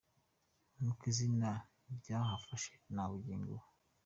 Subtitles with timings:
[0.79, 1.49] Nuko izina
[1.97, 3.67] ryahafashe na bugingo n’ubu.